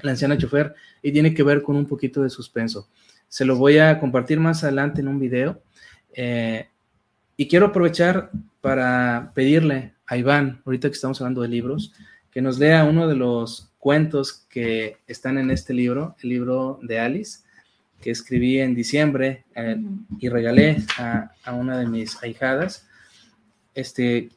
la 0.00 0.10
anciana 0.12 0.38
chofer, 0.38 0.74
y 1.02 1.12
tiene 1.12 1.34
que 1.34 1.42
ver 1.42 1.62
con 1.62 1.76
un 1.76 1.86
poquito 1.86 2.22
de 2.22 2.30
suspenso. 2.30 2.88
Se 3.28 3.44
lo 3.44 3.56
voy 3.56 3.78
a 3.78 3.98
compartir 3.98 4.40
más 4.40 4.64
adelante 4.64 5.00
en 5.00 5.08
un 5.08 5.18
video. 5.18 5.62
Eh, 6.14 6.66
y 7.36 7.48
quiero 7.48 7.66
aprovechar 7.66 8.30
para 8.60 9.32
pedirle 9.34 9.94
a 10.06 10.16
Iván, 10.16 10.62
ahorita 10.64 10.88
que 10.88 10.94
estamos 10.94 11.20
hablando 11.20 11.42
de 11.42 11.48
libros, 11.48 11.92
que 12.30 12.42
nos 12.42 12.58
lea 12.58 12.84
uno 12.84 13.08
de 13.08 13.16
los 13.16 13.70
cuentos 13.78 14.46
que 14.48 14.98
están 15.06 15.38
en 15.38 15.50
este 15.50 15.72
libro, 15.72 16.16
el 16.22 16.28
libro 16.28 16.78
de 16.82 17.00
Alice 17.00 17.40
que 18.00 18.10
escribí 18.10 18.58
en 18.60 18.74
diciembre 18.74 19.44
eh, 19.54 19.76
y 20.18 20.28
regalé 20.28 20.82
a, 20.98 21.30
una 21.52 21.78
de 21.78 21.86
mis 21.86 22.22
ahijadas. 22.22 22.86
Este, 23.74 24.30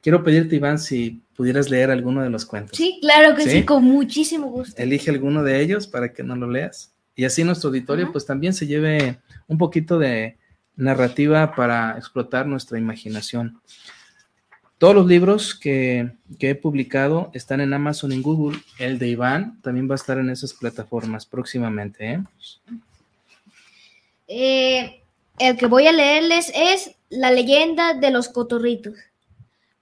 quiero 0.00 0.22
pedirte, 0.22 0.56
Iván, 0.56 0.78
si 0.78 1.20
pudieras 1.36 1.68
leer 1.68 1.90
alguno 1.90 2.22
de 2.22 2.30
los 2.30 2.46
cuentos. 2.46 2.76
Sí, 2.76 2.98
claro 3.00 3.34
que 3.34 3.42
sí, 3.42 3.64
con 3.64 3.84
muchísimo 3.84 4.48
gusto. 4.48 4.80
Elige 4.80 5.10
alguno 5.10 5.42
de 5.42 5.60
ellos 5.60 5.86
para 5.86 6.12
que 6.12 6.22
no 6.22 6.36
lo 6.36 6.48
leas. 6.48 6.92
Y 7.16 7.24
así 7.24 7.44
nuestro 7.44 7.68
auditorio 7.68 8.12
pues 8.12 8.24
también 8.24 8.54
se 8.54 8.66
lleve 8.66 9.18
un 9.46 9.58
poquito 9.58 9.98
de 9.98 10.38
narrativa 10.80 11.54
para 11.54 11.96
explotar 11.96 12.46
nuestra 12.46 12.78
imaginación. 12.78 13.60
Todos 14.80 14.94
los 14.94 15.06
libros 15.06 15.54
que, 15.54 16.12
he 16.38 16.54
publicado 16.54 17.30
están 17.34 17.60
en 17.60 17.74
Amazon 17.74 18.12
en 18.12 18.22
Google. 18.22 18.58
El 18.78 18.98
de 18.98 19.08
Iván 19.08 19.60
también 19.60 19.88
va 19.88 19.92
a 19.92 19.96
estar 19.96 20.16
en 20.16 20.30
esas 20.30 20.54
plataformas 20.54 21.26
próximamente. 21.26 22.12
¿eh? 22.12 22.22
Eh, 24.26 25.02
el 25.38 25.58
que 25.58 25.66
voy 25.66 25.86
a 25.86 25.92
leerles 25.92 26.50
es 26.54 26.94
La 27.10 27.30
leyenda 27.30 27.92
de 27.92 28.10
los 28.10 28.30
cotorritos. 28.30 28.94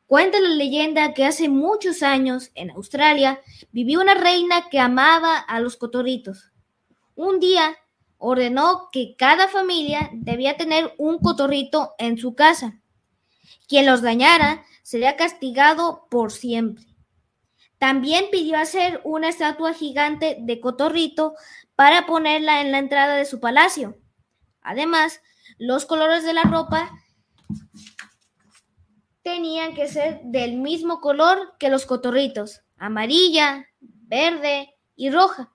Cuenta 0.09 0.41
la 0.41 0.49
leyenda 0.49 1.15
que 1.15 1.27
hace 1.27 1.49
muchos 1.49 2.03
años, 2.03 2.51
en 2.55 2.71
Australia, 2.71 3.41
vivió 3.71 4.01
una 4.01 4.15
reina 4.15 4.69
que 4.71 4.81
amaba 4.81 5.39
a 5.39 5.61
los 5.61 5.77
cotorritos. 5.77 6.51
Un 7.15 7.39
día 7.39 7.77
ordenó 8.19 8.89
que 8.93 9.15
cada 9.17 9.49
familia 9.49 10.11
debía 10.13 10.57
tener 10.57 10.95
un 10.99 11.19
cotorrito 11.19 11.95
en 11.99 12.19
su 12.19 12.35
casa. 12.35 12.81
Quien 13.67 13.87
los 13.87 14.03
dañara 14.03 14.65
sería 14.83 15.17
castigado 15.17 16.07
por 16.11 16.33
siempre. 16.33 16.85
También 17.79 18.27
pidió 18.33 18.59
hacer 18.59 19.01
una 19.05 19.29
estatua 19.29 19.73
gigante 19.73 20.37
de 20.41 20.61
Cotorrito 20.61 21.35
para 21.77 22.07
ponerla 22.07 22.61
en 22.61 22.73
la 22.73 22.79
entrada 22.79 23.15
de 23.15 23.25
su 23.25 23.39
palacio. 23.39 23.97
Además, 24.61 25.21
los 25.59 25.87
colores 25.87 26.25
de 26.25 26.33
la 26.33 26.43
ropa 26.43 26.91
tenían 29.23 29.75
que 29.75 29.87
ser 29.87 30.21
del 30.25 30.57
mismo 30.57 31.01
color 31.01 31.55
que 31.59 31.69
los 31.69 31.87
cotorritos, 31.87 32.63
amarilla, 32.77 33.67
verde 33.81 34.75
y 34.97 35.11
roja. 35.11 35.53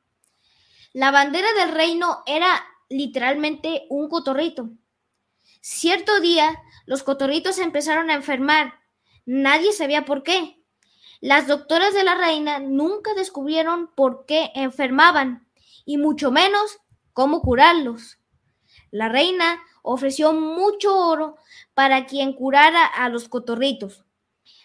La 0.94 1.12
bandera 1.12 1.48
del 1.54 1.74
reino 1.74 2.24
era 2.26 2.64
literalmente 2.90 3.86
un 3.90 4.08
cotorrito. 4.10 4.70
Cierto 5.62 6.20
día, 6.22 6.62
los 6.86 7.04
cotorritos 7.04 7.58
empezaron 7.58 8.10
a 8.10 8.14
enfermar 8.14 8.84
Nadie 9.26 9.72
sabía 9.72 10.04
por 10.06 10.24
qué. 10.24 10.62
Las 11.22 11.48
doctoras 11.48 11.94
de 11.94 12.04
la 12.04 12.16
reina 12.16 12.60
nunca 12.60 13.14
descubrieron 13.14 13.88
por 13.96 14.26
qué 14.26 14.52
enfermaban 14.54 15.48
y 15.86 15.98
mucho 15.98 16.32
menos 16.32 16.80
cómo 17.14 17.42
curarlos. 17.42 18.18
La 18.92 19.08
reina 19.08 19.62
ofreció 19.82 20.34
mucho 20.34 20.96
oro 20.96 21.38
para 21.74 22.06
quien 22.06 22.34
curara 22.34 22.86
a 22.86 23.08
los 23.08 23.30
cotorritos, 23.30 24.04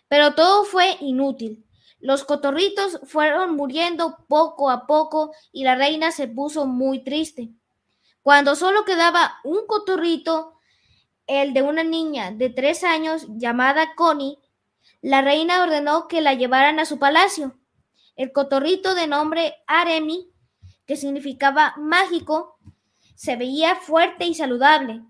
pero 0.09 0.35
todo 0.35 0.65
fue 0.65 0.97
inútil. 1.01 1.65
Los 2.01 2.25
cotorritos 2.25 3.01
fueron 3.05 3.57
muriendo 3.57 4.25
poco 4.29 4.71
a 4.71 4.87
poco 4.87 5.33
y 5.53 5.65
la 5.65 5.75
reina 5.75 6.13
se 6.13 6.29
puso 6.29 6.67
muy 6.67 7.03
triste. 7.03 7.51
Cuando 8.23 8.55
solo 8.55 8.85
quedaba 8.85 9.39
un 9.43 9.67
cotorrito, 9.67 10.59
el 11.27 11.53
de 11.55 11.63
una 11.63 11.83
niña 11.83 12.31
de 12.31 12.51
tres 12.51 12.85
años 12.85 13.27
llamada 13.29 13.95
Connie, 13.97 14.39
la 15.03 15.23
reina 15.23 15.63
ordenó 15.63 16.09
que 16.09 16.21
la 16.21 16.35
llevaran 16.35 16.79
a 16.79 16.85
su 16.85 16.99
palacio. 16.99 17.59
El 18.17 18.33
cotorrito 18.33 18.95
de 18.95 19.07
nombre 19.07 19.57
Aremi, 19.67 20.31
que 20.87 20.97
significaba 20.97 21.75
mágico, 21.77 22.59
se 23.15 23.37
veía 23.37 23.77
fuerte 23.77 24.25
y 24.25 24.35
saludable. 24.35 25.03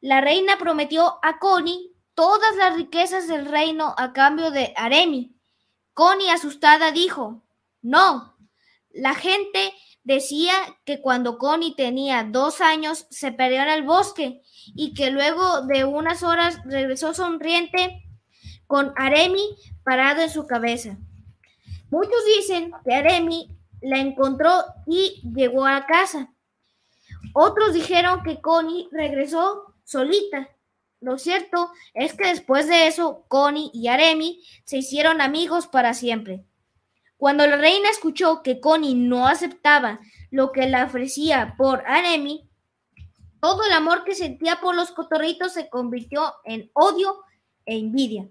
La 0.00 0.20
reina 0.20 0.58
prometió 0.58 1.18
a 1.22 1.38
Connie 1.38 1.92
todas 2.14 2.56
las 2.56 2.76
riquezas 2.76 3.28
del 3.28 3.46
reino 3.46 3.94
a 3.98 4.12
cambio 4.12 4.50
de 4.50 4.72
Aremi. 4.76 5.33
Connie, 5.94 6.30
asustada, 6.30 6.92
dijo, 6.92 7.42
no. 7.82 8.36
La 8.90 9.14
gente 9.14 9.72
decía 10.02 10.52
que 10.84 11.00
cuando 11.00 11.38
Connie 11.38 11.74
tenía 11.74 12.24
dos 12.24 12.60
años 12.60 13.06
se 13.10 13.32
perdió 13.32 13.62
en 13.62 13.68
el 13.68 13.82
bosque 13.84 14.42
y 14.74 14.94
que 14.94 15.10
luego 15.10 15.62
de 15.62 15.84
unas 15.84 16.22
horas 16.22 16.58
regresó 16.64 17.14
sonriente 17.14 18.02
con 18.66 18.92
Aremi 18.96 19.44
parado 19.84 20.22
en 20.22 20.30
su 20.30 20.46
cabeza. 20.46 20.96
Muchos 21.90 22.24
dicen 22.36 22.72
que 22.84 22.94
Aremi 22.94 23.56
la 23.80 23.98
encontró 23.98 24.64
y 24.86 25.22
llegó 25.34 25.66
a 25.66 25.86
casa. 25.86 26.32
Otros 27.34 27.74
dijeron 27.74 28.22
que 28.22 28.40
Connie 28.40 28.88
regresó 28.90 29.74
solita. 29.84 30.48
Lo 31.04 31.18
cierto 31.18 31.70
es 31.92 32.14
que 32.14 32.28
después 32.28 32.66
de 32.66 32.86
eso, 32.86 33.26
Connie 33.28 33.70
y 33.74 33.88
Aremi 33.88 34.42
se 34.64 34.78
hicieron 34.78 35.20
amigos 35.20 35.66
para 35.66 35.92
siempre. 35.92 36.46
Cuando 37.18 37.46
la 37.46 37.58
reina 37.58 37.90
escuchó 37.90 38.42
que 38.42 38.58
Connie 38.58 38.94
no 38.94 39.28
aceptaba 39.28 40.00
lo 40.30 40.50
que 40.50 40.66
le 40.66 40.82
ofrecía 40.82 41.56
por 41.58 41.84
Aremi, 41.86 42.48
todo 43.38 43.64
el 43.64 43.72
amor 43.72 44.04
que 44.04 44.14
sentía 44.14 44.62
por 44.62 44.74
los 44.74 44.92
cotorritos 44.92 45.52
se 45.52 45.68
convirtió 45.68 46.36
en 46.44 46.70
odio 46.72 47.22
e 47.66 47.76
envidia. 47.76 48.26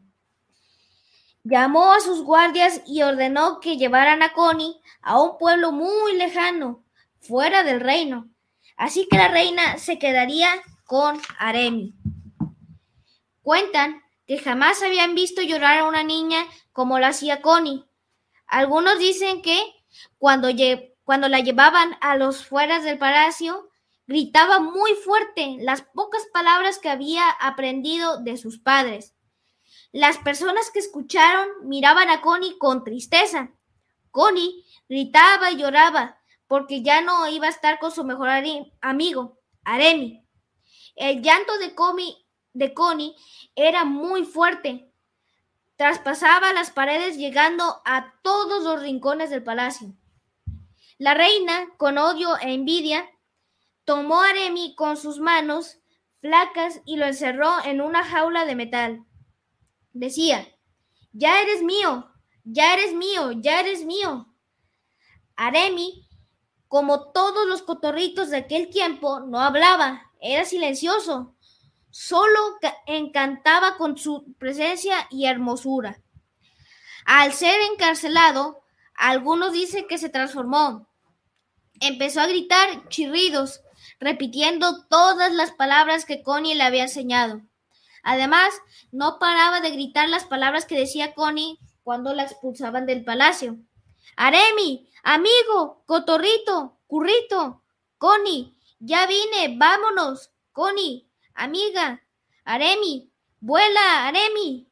Llamó 1.43 1.91
a 1.91 1.99
sus 1.99 2.23
guardias 2.23 2.81
y 2.87 3.03
ordenó 3.03 3.59
que 3.59 3.77
llevaran 3.77 4.23
a 4.23 4.33
Connie 4.33 4.81
a 5.03 5.21
un 5.21 5.37
pueblo 5.37 5.71
muy 5.71 6.17
lejano, 6.17 6.83
fuera 7.19 7.61
del 7.61 7.81
reino. 7.81 8.31
Así 8.77 9.07
que 9.07 9.17
la 9.17 9.27
reina 9.27 9.77
se 9.77 9.99
quedaría 9.99 10.49
con 10.85 11.21
Aremi. 11.37 11.93
Cuentan 13.43 14.01
que 14.25 14.39
jamás 14.39 14.81
habían 14.81 15.15
visto 15.15 15.41
llorar 15.41 15.79
a 15.79 15.85
una 15.85 16.03
niña 16.03 16.45
como 16.71 16.97
lo 16.97 17.05
hacía 17.05 17.41
Connie. 17.41 17.85
Algunos 18.47 18.97
dicen 18.97 19.41
que 19.41 19.61
cuando, 20.17 20.47
cuando 21.03 21.27
la 21.27 21.41
llevaban 21.41 21.97
a 22.01 22.15
los 22.15 22.45
fueras 22.45 22.83
del 22.83 22.97
palacio, 22.97 23.69
gritaba 24.07 24.59
muy 24.59 24.93
fuerte 24.95 25.57
las 25.59 25.81
pocas 25.81 26.25
palabras 26.33 26.79
que 26.79 26.89
había 26.89 27.29
aprendido 27.29 28.17
de 28.23 28.37
sus 28.37 28.59
padres. 28.59 29.13
Las 29.91 30.17
personas 30.17 30.71
que 30.71 30.79
escucharon 30.79 31.47
miraban 31.63 32.09
a 32.09 32.21
Connie 32.21 32.57
con 32.57 32.83
tristeza. 32.83 33.51
Connie 34.09 34.65
gritaba 34.87 35.51
y 35.51 35.57
lloraba 35.57 36.17
porque 36.47 36.81
ya 36.81 37.01
no 37.01 37.27
iba 37.27 37.47
a 37.47 37.51
estar 37.51 37.79
con 37.79 37.91
su 37.91 38.03
mejor 38.03 38.29
amigo, 38.81 39.39
Aremi. 39.63 40.23
El 40.95 41.21
llanto 41.21 41.57
de, 41.57 41.73
de 42.53 42.73
Connie 42.73 43.15
era 43.55 43.85
muy 43.85 44.23
fuerte. 44.23 44.91
Traspasaba 45.75 46.53
las 46.53 46.71
paredes 46.71 47.17
llegando 47.17 47.81
a 47.85 48.13
todos 48.21 48.63
los 48.63 48.81
rincones 48.81 49.29
del 49.29 49.43
palacio. 49.43 49.93
La 50.97 51.13
reina, 51.13 51.67
con 51.77 51.97
odio 51.97 52.37
e 52.37 52.53
envidia, 52.53 53.09
tomó 53.83 54.21
a 54.21 54.29
Aremi 54.29 54.75
con 54.75 54.95
sus 54.95 55.19
manos 55.19 55.79
flacas 56.21 56.81
y 56.85 56.95
lo 56.95 57.05
encerró 57.05 57.51
en 57.65 57.81
una 57.81 58.03
jaula 58.03 58.45
de 58.45 58.55
metal. 58.55 59.05
Decía, 59.91 60.47
ya 61.11 61.41
eres 61.41 61.63
mío, 61.63 62.09
ya 62.43 62.73
eres 62.73 62.93
mío, 62.93 63.31
ya 63.31 63.59
eres 63.59 63.83
mío. 63.83 64.33
Aremi, 65.35 66.07
como 66.67 67.11
todos 67.11 67.47
los 67.47 67.63
cotorritos 67.63 68.29
de 68.29 68.37
aquel 68.37 68.69
tiempo, 68.69 69.19
no 69.19 69.39
hablaba, 69.39 70.11
era 70.21 70.45
silencioso, 70.45 71.32
solo 71.93 72.57
encantaba 72.87 73.77
con 73.77 73.99
su 73.99 74.33
presencia 74.39 75.07
y 75.11 75.27
hermosura. 75.27 76.01
Al 77.05 77.33
ser 77.33 77.61
encarcelado, 77.71 78.63
algunos 78.95 79.53
dicen 79.53 79.85
que 79.87 79.99
se 79.99 80.09
transformó. 80.09 80.87
Empezó 81.79 82.21
a 82.21 82.27
gritar 82.27 82.89
chirridos, 82.89 83.61
repitiendo 83.99 84.87
todas 84.87 85.31
las 85.33 85.51
palabras 85.51 86.05
que 86.05 86.23
Connie 86.23 86.55
le 86.55 86.63
había 86.63 86.81
enseñado. 86.81 87.41
Además, 88.01 88.55
no 88.91 89.19
paraba 89.19 89.61
de 89.61 89.69
gritar 89.69 90.09
las 90.09 90.25
palabras 90.25 90.65
que 90.65 90.79
decía 90.79 91.13
Connie 91.13 91.59
cuando 91.83 92.15
la 92.15 92.23
expulsaban 92.23 92.87
del 92.87 93.03
palacio. 93.03 93.57
Aremi, 94.15 94.89
amigo, 95.03 95.83
cotorrito, 95.85 96.79
currito, 96.87 97.61
Connie, 97.99 98.57
ya 98.79 99.05
vine, 99.05 99.55
vámonos, 99.59 100.31
Connie, 100.51 101.07
amiga, 101.33 102.03
Aremi, 102.45 103.11
vuela, 103.39 104.07
Aremi. 104.07 104.67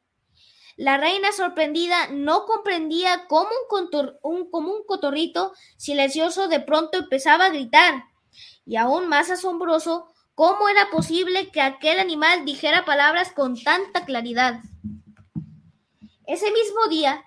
La 0.76 0.96
reina 0.96 1.32
sorprendida 1.32 2.08
no 2.08 2.46
comprendía 2.46 3.26
cómo 3.28 3.50
un, 3.70 4.12
un, 4.22 4.50
como 4.50 4.72
un 4.72 4.84
cotorrito 4.84 5.52
silencioso 5.76 6.48
de 6.48 6.60
pronto 6.60 6.98
empezaba 6.98 7.46
a 7.46 7.50
gritar. 7.50 8.04
Y 8.64 8.76
aún 8.76 9.08
más 9.08 9.30
asombroso, 9.30 10.12
¿Cómo 10.34 10.68
era 10.68 10.88
posible 10.90 11.50
que 11.50 11.60
aquel 11.60 11.98
animal 11.98 12.46
dijera 12.46 12.86
palabras 12.86 13.32
con 13.32 13.62
tanta 13.62 14.06
claridad? 14.06 14.60
Ese 16.26 16.50
mismo 16.52 16.88
día, 16.88 17.22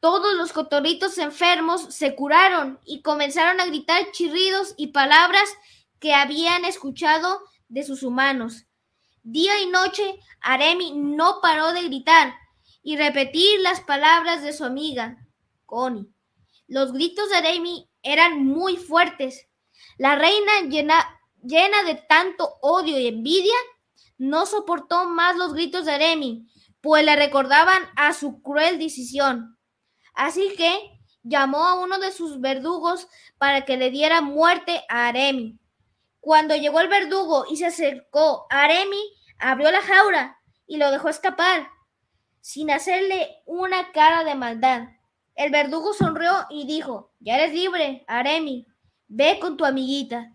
todos 0.00 0.34
los 0.34 0.54
cotorritos 0.54 1.18
enfermos 1.18 1.94
se 1.94 2.14
curaron 2.14 2.80
y 2.86 3.02
comenzaron 3.02 3.60
a 3.60 3.66
gritar 3.66 4.12
chirridos 4.12 4.72
y 4.78 4.88
palabras 4.88 5.44
que 6.00 6.14
habían 6.14 6.64
escuchado 6.64 7.42
de 7.68 7.82
sus 7.82 8.02
humanos. 8.02 8.64
Día 9.30 9.60
y 9.60 9.66
noche, 9.66 10.18
Aremi 10.40 10.92
no 10.94 11.40
paró 11.42 11.74
de 11.74 11.82
gritar 11.82 12.34
y 12.82 12.96
repetir 12.96 13.60
las 13.60 13.82
palabras 13.82 14.42
de 14.42 14.54
su 14.54 14.64
amiga, 14.64 15.18
Connie. 15.66 16.08
Los 16.66 16.94
gritos 16.94 17.28
de 17.28 17.36
Aremi 17.36 17.90
eran 18.02 18.42
muy 18.42 18.78
fuertes. 18.78 19.46
La 19.98 20.16
reina 20.16 20.62
llena, 20.70 21.06
llena 21.42 21.82
de 21.82 21.96
tanto 21.96 22.54
odio 22.62 22.98
y 22.98 23.06
envidia, 23.06 23.52
no 24.16 24.46
soportó 24.46 25.06
más 25.10 25.36
los 25.36 25.52
gritos 25.52 25.84
de 25.84 25.92
Aremi, 25.92 26.48
pues 26.80 27.04
le 27.04 27.14
recordaban 27.14 27.82
a 27.96 28.14
su 28.14 28.40
cruel 28.40 28.78
decisión. 28.78 29.58
Así 30.14 30.54
que 30.56 31.02
llamó 31.22 31.66
a 31.66 31.78
uno 31.78 31.98
de 31.98 32.12
sus 32.12 32.40
verdugos 32.40 33.08
para 33.36 33.66
que 33.66 33.76
le 33.76 33.90
diera 33.90 34.22
muerte 34.22 34.84
a 34.88 35.08
Aremi. 35.08 35.58
Cuando 36.18 36.56
llegó 36.56 36.80
el 36.80 36.88
verdugo 36.88 37.44
y 37.50 37.58
se 37.58 37.66
acercó 37.66 38.46
a 38.48 38.62
Aremi, 38.62 39.17
abrió 39.38 39.70
la 39.70 39.82
jaula 39.82 40.38
y 40.66 40.76
lo 40.76 40.90
dejó 40.90 41.08
escapar, 41.08 41.68
sin 42.40 42.70
hacerle 42.70 43.42
una 43.46 43.92
cara 43.92 44.24
de 44.24 44.34
maldad. 44.34 44.88
El 45.34 45.50
verdugo 45.50 45.94
sonrió 45.94 46.32
y 46.50 46.66
dijo, 46.66 47.12
ya 47.20 47.36
eres 47.36 47.52
libre, 47.52 48.04
Aremi, 48.08 48.66
ve 49.06 49.38
con 49.40 49.56
tu 49.56 49.64
amiguita. 49.64 50.32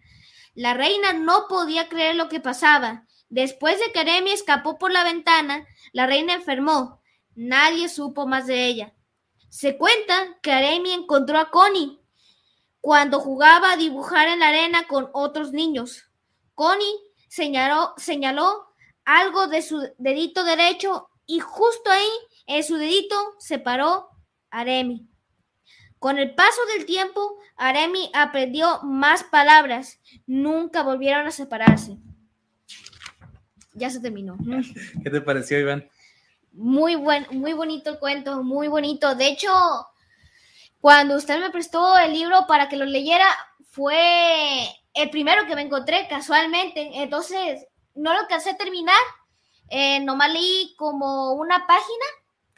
La 0.55 0.73
reina 0.73 1.13
no 1.13 1.47
podía 1.47 1.89
creer 1.89 2.15
lo 2.15 2.29
que 2.29 2.39
pasaba. 2.39 3.05
Después 3.29 3.79
de 3.79 3.91
que 3.91 3.99
Aremi 3.99 4.31
escapó 4.31 4.77
por 4.77 4.91
la 4.91 5.03
ventana, 5.03 5.65
la 5.91 6.05
reina 6.05 6.33
enfermó. 6.33 7.01
Nadie 7.35 7.89
supo 7.89 8.27
más 8.27 8.47
de 8.47 8.65
ella. 8.65 8.93
Se 9.49 9.77
cuenta 9.77 10.37
que 10.41 10.51
Aremi 10.51 10.91
encontró 10.91 11.39
a 11.39 11.49
Connie 11.49 11.99
cuando 12.79 13.19
jugaba 13.19 13.71
a 13.71 13.77
dibujar 13.77 14.27
en 14.27 14.39
la 14.39 14.49
arena 14.49 14.87
con 14.87 15.09
otros 15.13 15.51
niños. 15.51 16.03
Connie 16.53 16.99
señaló, 17.29 17.93
señaló 17.97 18.72
algo 19.05 19.47
de 19.47 19.61
su 19.61 19.89
dedito 19.97 20.43
derecho 20.43 21.09
y 21.25 21.39
justo 21.39 21.89
ahí, 21.89 22.09
en 22.47 22.63
su 22.63 22.75
dedito, 22.77 23.15
se 23.39 23.59
paró 23.59 24.09
Aremi. 24.49 25.07
Con 25.99 26.17
el 26.17 26.35
paso 26.35 26.65
del 26.75 26.85
tiempo, 26.85 27.37
Aremi 27.55 28.11
aprendió 28.13 28.81
más 28.83 29.23
palabras. 29.23 29.99
Nunca 30.27 30.83
volvieron 30.83 31.25
a 31.25 31.31
separarse. 31.31 31.97
Ya 33.73 33.89
se 33.89 34.01
terminó. 34.01 34.37
¿Qué 35.03 35.09
te 35.09 35.21
pareció, 35.21 35.59
Iván? 35.59 35.89
Muy 36.51 36.95
buen, 36.95 37.25
muy 37.31 37.53
bonito 37.53 37.89
el 37.89 37.99
cuento, 37.99 38.43
muy 38.43 38.67
bonito. 38.67 39.15
De 39.15 39.27
hecho, 39.27 39.49
cuando 40.79 41.15
usted 41.15 41.39
me 41.39 41.49
prestó 41.49 41.97
el 41.97 42.11
libro 42.11 42.45
para 42.47 42.67
que 42.67 42.75
lo 42.75 42.85
leyera, 42.85 43.25
fue 43.69 44.67
el 44.93 45.09
primero 45.09 45.47
que 45.47 45.55
me 45.55 45.61
encontré 45.61 46.07
casualmente. 46.09 47.01
Entonces, 47.01 47.65
no 47.95 48.13
lo 48.13 48.19
alcancé 48.19 48.51
a 48.51 48.57
terminar. 48.57 48.95
Eh, 49.69 49.99
nomás 50.01 50.31
leí 50.31 50.75
como 50.77 51.33
una 51.33 51.65
página 51.67 52.05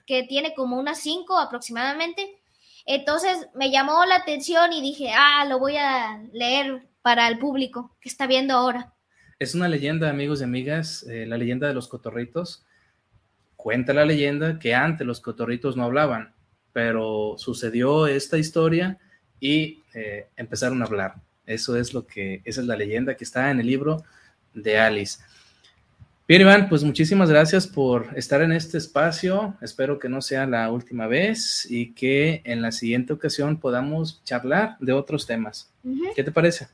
que 0.06 0.24
tiene 0.24 0.54
como 0.54 0.78
unas 0.78 1.00
cinco 1.00 1.38
aproximadamente 1.38 2.40
entonces 2.86 3.48
me 3.56 3.72
llamó 3.72 4.06
la 4.06 4.16
atención 4.16 4.72
y 4.72 4.82
dije, 4.82 5.12
ah, 5.12 5.46
lo 5.50 5.60
voy 5.60 5.76
a 5.78 6.24
leer 6.34 6.84
para 7.02 7.28
el 7.28 7.40
público 7.40 7.96
que 8.00 8.10
está 8.10 8.28
viendo 8.28 8.54
ahora. 8.54 8.94
Es 9.40 9.56
una 9.56 9.68
leyenda, 9.68 10.10
amigos 10.10 10.42
y 10.42 10.44
amigas, 10.44 11.04
eh, 11.10 11.26
la 11.26 11.38
leyenda 11.38 11.68
de 11.68 11.74
los 11.74 11.88
cotorritos. 11.88 12.64
Cuenta 13.56 13.94
la 13.94 14.06
leyenda 14.06 14.60
que 14.60 14.76
antes 14.76 15.06
los 15.06 15.20
cotorritos 15.20 15.76
no 15.76 15.84
hablaban, 15.84 16.34
pero 16.74 17.36
sucedió 17.38 18.06
esta 18.06 18.38
historia 18.38 19.00
y 19.40 19.82
eh, 19.96 20.28
empezaron 20.38 20.82
a 20.82 20.86
hablar. 20.86 21.16
Eso 21.48 21.76
es 21.76 21.94
lo 21.94 22.06
que, 22.06 22.42
esa 22.46 22.62
es 22.62 22.68
la 22.68 22.76
leyenda 22.76 23.18
que 23.18 23.24
está 23.24 23.50
en 23.50 23.60
el 23.60 23.66
libro 23.66 24.04
de 24.56 24.80
Alice. 24.80 25.20
Bien, 26.28 26.42
Iván, 26.42 26.70
pues 26.70 26.84
muchísimas 26.84 27.30
gracias 27.30 27.68
por 27.68 28.10
estar 28.16 28.42
en 28.42 28.52
este 28.52 28.80
espacio. 28.80 29.56
Espero 29.62 30.00
que 30.00 30.10
no 30.10 30.24
sea 30.24 30.48
la 30.48 30.72
última 30.72 31.06
vez 31.06 31.68
y 31.70 31.92
que 31.94 32.42
en 32.46 32.64
la 32.64 32.72
siguiente 32.72 33.14
ocasión 33.14 33.60
podamos 33.60 34.24
charlar 34.24 34.76
de 34.80 34.94
otros 34.94 35.28
temas. 35.28 35.70
¿Qué 36.16 36.24
te 36.24 36.32
parece? 36.32 36.68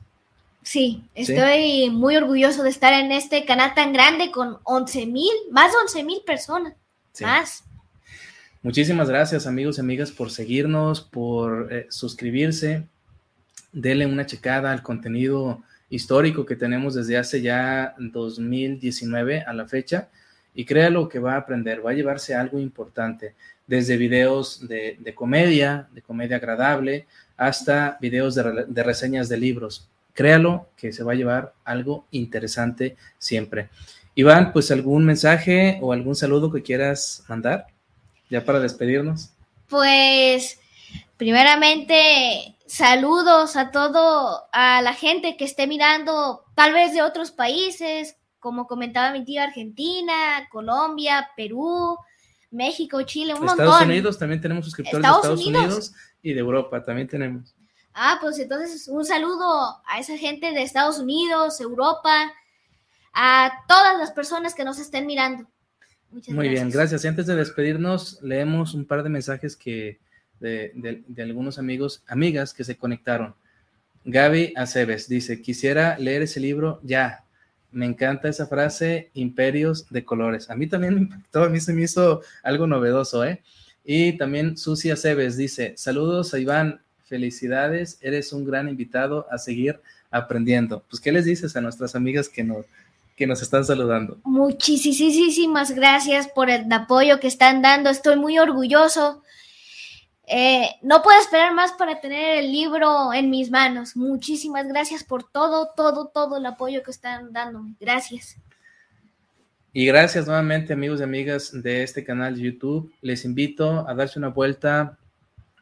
Sí, 0.62 1.02
estoy 1.14 1.90
muy 1.90 2.16
orgulloso 2.16 2.62
de 2.62 2.70
estar 2.70 2.94
en 2.94 3.12
este 3.12 3.44
canal 3.44 3.74
tan 3.74 3.92
grande 3.92 4.30
con 4.30 4.56
11 4.62 5.06
mil, 5.06 5.32
más 5.50 5.72
de 5.72 5.78
11 5.82 6.04
mil 6.04 6.22
personas. 6.24 6.72
Más. 7.20 7.64
Muchísimas 8.62 9.10
gracias, 9.10 9.46
amigos 9.46 9.76
y 9.76 9.80
amigas, 9.80 10.12
por 10.12 10.30
seguirnos, 10.30 11.02
por 11.02 11.70
eh, 11.70 11.86
suscribirse. 11.90 12.86
Denle 13.72 14.06
una 14.06 14.24
checada 14.24 14.72
al 14.72 14.82
contenido 14.82 15.62
histórico 15.92 16.46
que 16.46 16.56
tenemos 16.56 16.94
desde 16.94 17.18
hace 17.18 17.42
ya 17.42 17.94
2019 17.98 19.42
a 19.42 19.52
la 19.52 19.68
fecha 19.68 20.08
y 20.54 20.64
créalo 20.64 21.06
que 21.06 21.18
va 21.18 21.34
a 21.34 21.36
aprender, 21.36 21.84
va 21.84 21.90
a 21.90 21.94
llevarse 21.94 22.34
algo 22.34 22.58
importante, 22.58 23.34
desde 23.66 23.98
videos 23.98 24.66
de, 24.66 25.14
comedia, 25.14 25.88
de 25.92 26.00
comedia 26.00 26.36
agradable, 26.36 27.06
hasta 27.36 27.98
videos 28.00 28.34
de, 28.34 28.64
de, 28.66 28.82
reseñas 28.82 29.28
de 29.28 29.36
libros. 29.36 29.88
Créalo 30.14 30.68
que 30.76 30.92
se 30.92 31.04
va 31.04 31.12
a 31.12 31.14
llevar 31.14 31.52
algo 31.64 32.06
interesante 32.10 32.96
siempre. 33.18 33.68
Iván, 34.14 34.52
pues 34.52 34.70
algún 34.70 35.04
mensaje 35.04 35.78
o 35.82 35.92
algún 35.92 36.16
saludo 36.16 36.50
que 36.50 36.62
quieras 36.62 37.22
mandar 37.28 37.66
ya 38.30 38.44
para 38.44 38.60
despedirnos. 38.60 39.30
Pues 39.68 40.58
primeramente 41.22 42.56
saludos 42.66 43.54
a 43.54 43.70
todo, 43.70 44.42
a 44.52 44.82
la 44.82 44.92
gente 44.92 45.36
que 45.36 45.44
esté 45.44 45.68
mirando, 45.68 46.42
tal 46.56 46.72
vez 46.72 46.94
de 46.94 47.02
otros 47.02 47.30
países, 47.30 48.16
como 48.40 48.66
comentaba 48.66 49.12
mi 49.12 49.24
tía, 49.24 49.44
Argentina, 49.44 50.48
Colombia, 50.50 51.28
Perú, 51.36 51.96
México, 52.50 53.02
Chile, 53.02 53.34
un 53.34 53.48
Estados 53.48 53.70
montón. 53.70 53.88
Unidos 53.88 54.18
también 54.18 54.40
tenemos 54.40 54.64
suscriptores 54.64 55.00
de 55.00 55.06
Estados 55.06 55.38
Estados 55.38 55.46
Unidos. 55.46 55.64
Unidos 55.64 55.92
y 56.24 56.32
de 56.32 56.40
Europa 56.40 56.82
también 56.82 57.06
tenemos. 57.06 57.54
Ah, 57.94 58.18
pues 58.20 58.36
entonces 58.40 58.88
un 58.88 59.04
saludo 59.04 59.80
a 59.86 60.00
esa 60.00 60.16
gente 60.18 60.50
de 60.50 60.62
Estados 60.62 60.98
Unidos, 60.98 61.60
Europa, 61.60 62.32
a 63.12 63.62
todas 63.68 63.96
las 63.96 64.10
personas 64.10 64.56
que 64.56 64.64
nos 64.64 64.80
estén 64.80 65.06
mirando. 65.06 65.46
Muchas 66.10 66.34
Muy 66.34 66.46
gracias. 66.46 66.66
bien, 66.66 66.76
gracias. 66.76 67.04
Y 67.04 67.06
antes 67.06 67.26
de 67.26 67.36
despedirnos, 67.36 68.20
leemos 68.22 68.74
un 68.74 68.86
par 68.86 69.04
de 69.04 69.08
mensajes 69.08 69.54
que 69.54 70.00
de, 70.42 71.04
algunos 71.18 71.58
amigos, 71.58 72.02
amigas 72.06 72.52
que 72.52 72.64
se 72.64 72.76
conectaron. 72.76 73.34
Gaby 74.04 74.52
Aceves 74.56 75.08
dice, 75.08 75.40
quisiera 75.40 75.96
leer 75.98 76.22
ese 76.22 76.40
libro 76.40 76.80
ya. 76.82 77.24
Me 77.70 77.86
encanta 77.86 78.28
esa 78.28 78.46
frase, 78.46 79.10
imperios 79.14 79.88
de 79.88 80.04
colores. 80.04 80.50
A 80.50 80.56
mí 80.56 80.66
también 80.66 80.94
me 80.94 81.00
impactó, 81.02 81.44
a 81.44 81.48
mí 81.48 81.60
se 81.60 81.72
me 81.72 81.82
hizo 81.82 82.20
algo 82.42 82.66
novedoso, 82.66 83.24
¿eh? 83.24 83.42
Y 83.84 84.16
también 84.18 84.56
Susi 84.56 84.90
Aceves 84.90 85.36
dice, 85.36 85.74
saludos 85.76 86.34
a 86.34 86.38
Iván, 86.38 86.82
felicidades, 87.06 87.98
eres 88.00 88.32
un 88.32 88.44
gran 88.44 88.68
invitado 88.68 89.26
a 89.30 89.38
seguir 89.38 89.80
aprendiendo. 90.10 90.84
Pues, 90.88 91.00
¿qué 91.00 91.12
les 91.12 91.24
dices 91.24 91.56
a 91.56 91.60
nuestras 91.60 91.94
amigas 91.94 92.28
que 92.28 92.44
nos, 92.44 92.66
que 93.16 93.26
nos 93.26 93.42
están 93.42 93.64
saludando? 93.64 94.18
Muchísimas 94.24 95.72
gracias 95.72 96.28
por 96.28 96.50
el 96.50 96.70
apoyo 96.72 97.18
que 97.20 97.28
están 97.28 97.62
dando. 97.62 97.90
Estoy 97.90 98.16
muy 98.16 98.38
orgulloso. 98.38 99.21
Eh, 100.26 100.68
no 100.82 101.02
puedo 101.02 101.20
esperar 101.20 101.52
más 101.54 101.72
para 101.72 102.00
tener 102.00 102.38
el 102.38 102.52
libro 102.52 103.12
en 103.12 103.30
mis 103.30 103.50
manos. 103.50 103.96
Muchísimas 103.96 104.66
gracias 104.68 105.02
por 105.02 105.24
todo, 105.24 105.70
todo, 105.76 106.08
todo 106.08 106.36
el 106.36 106.46
apoyo 106.46 106.82
que 106.82 106.90
están 106.90 107.32
dándome. 107.32 107.74
Gracias. 107.80 108.36
Y 109.72 109.86
gracias 109.86 110.26
nuevamente 110.26 110.74
amigos 110.74 111.00
y 111.00 111.04
amigas 111.04 111.50
de 111.62 111.82
este 111.82 112.04
canal 112.04 112.36
de 112.36 112.42
YouTube. 112.42 112.92
Les 113.00 113.24
invito 113.24 113.88
a 113.88 113.94
darse 113.94 114.18
una 114.18 114.28
vuelta 114.28 114.98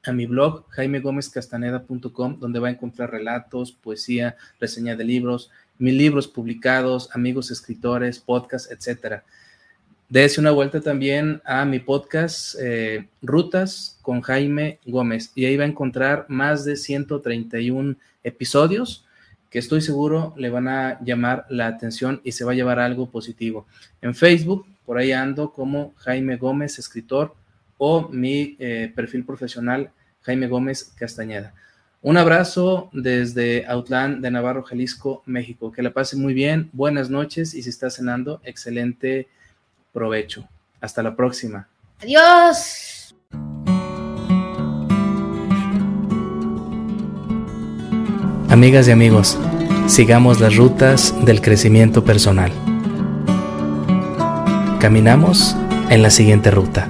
a 0.05 0.13
mi 0.13 0.27
blog 0.27 0.67
jaimegomezcastaneda.com 0.71 2.39
donde 2.41 2.59
va 2.59 2.69
a 2.69 2.73
encontrar 2.73 3.11
relatos, 3.11 3.73
poesía, 3.73 4.37
reseña 4.59 4.97
de 4.97 5.05
libros, 5.05 5.51
mil 5.79 5.97
libros 5.97 6.27
publicados, 6.27 7.09
amigos 7.15 7.51
escritores, 7.51 8.19
podcasts, 8.19 8.71
etcétera. 8.71 9.25
Dese 10.11 10.41
una 10.41 10.51
vuelta 10.51 10.81
también 10.81 11.41
a 11.45 11.65
mi 11.65 11.79
podcast 11.79 12.57
eh, 12.61 13.07
Rutas 13.23 13.97
con 14.03 14.23
Jaime 14.23 14.81
Gómez 14.85 15.31
y 15.37 15.45
ahí 15.45 15.57
va 15.57 15.63
a 15.63 15.69
encontrar 15.69 16.27
más 16.29 16.65
de 16.65 16.75
131 16.75 17.95
episodios 18.25 19.07
que 19.51 19.61
estoy 19.61 19.81
seguro 19.81 20.35
le 20.37 20.51
van 20.51 20.67
a 20.67 20.99
llamar 21.05 21.47
la 21.49 21.69
atención 21.69 22.21
y 22.25 22.33
se 22.33 22.45
va 22.45 22.51
a 22.51 22.55
llevar 22.57 22.81
algo 22.81 23.09
positivo. 23.09 23.69
En 24.03 24.17
Facebook, 24.17 24.67
por 24.85 24.99
ahí 24.99 25.13
ando 25.13 25.53
como 25.53 25.95
Jaime 25.99 26.37
Gómez, 26.37 26.81
escritor, 26.81 27.37
o 27.79 28.09
mi 28.09 28.57
eh, 28.59 28.93
perfil 28.93 29.25
profesional, 29.25 29.93
Jaime 30.23 30.49
Gómez 30.49 30.93
Castañeda. 30.99 31.55
Un 32.03 32.17
abrazo 32.17 32.91
desde 32.93 33.65
Autlán 33.67 34.21
de 34.23 34.33
Navarro, 34.33 34.65
Jalisco, 34.65 35.23
México. 35.25 35.71
Que 35.71 35.83
la 35.83 35.93
pase 35.93 36.17
muy 36.17 36.35
bien, 36.35 36.69
buenas 36.73 37.11
noches 37.11 37.55
y 37.55 37.63
si 37.63 37.71
está 37.71 37.91
cenando, 37.91 38.41
excelente 38.43 39.29
provecho. 39.93 40.49
Hasta 40.81 41.03
la 41.03 41.15
próxima. 41.15 41.69
Adiós. 42.03 43.15
Amigas 48.49 48.89
y 48.89 48.91
amigos, 48.91 49.39
sigamos 49.87 50.41
las 50.41 50.57
rutas 50.57 51.15
del 51.25 51.41
crecimiento 51.41 52.05
personal. 52.05 52.51
Caminamos 54.81 55.55
en 55.89 56.03
la 56.03 56.11
siguiente 56.11 56.51
ruta. 56.51 56.89